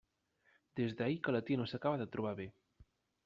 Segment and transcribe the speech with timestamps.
[0.79, 2.51] Des d'ahir que la tia no s'acaba de trobar bé.